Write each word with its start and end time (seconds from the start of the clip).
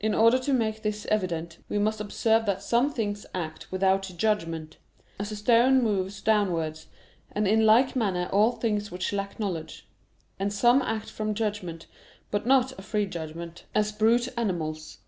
In 0.00 0.14
order 0.14 0.38
to 0.38 0.54
make 0.54 0.80
this 0.80 1.04
evident, 1.10 1.58
we 1.68 1.78
must 1.78 2.00
observe 2.00 2.46
that 2.46 2.62
some 2.62 2.90
things 2.90 3.26
act 3.34 3.70
without 3.70 4.10
judgment; 4.16 4.78
as 5.18 5.30
a 5.30 5.36
stone 5.36 5.82
moves 5.82 6.22
downwards; 6.22 6.86
and 7.32 7.46
in 7.46 7.66
like 7.66 7.94
manner 7.94 8.30
all 8.32 8.52
things 8.52 8.90
which 8.90 9.12
lack 9.12 9.38
knowledge. 9.38 9.86
And 10.38 10.54
some 10.54 10.80
act 10.80 11.10
from 11.10 11.34
judgment, 11.34 11.86
but 12.30 12.46
not 12.46 12.78
a 12.78 12.82
free 12.82 13.04
judgment; 13.04 13.66
as 13.74 13.92
brute 13.92 14.28
animals. 14.38 15.00